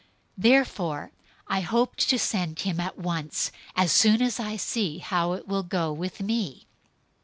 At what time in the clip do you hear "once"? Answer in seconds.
2.97-3.51